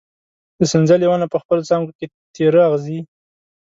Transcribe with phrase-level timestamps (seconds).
[0.59, 2.05] د سنځلې ونه په خپلو څانګو کې
[2.35, 2.99] تېره اغزي